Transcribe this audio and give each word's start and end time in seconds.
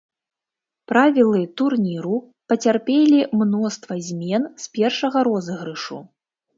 Правілы 0.91 1.41
турніру 1.61 2.17
пацярпелі 2.53 3.19
мноства 3.43 3.95
змен 4.09 4.43
з 4.67 4.77
першага 4.83 5.17
розыгрышу. 5.33 6.05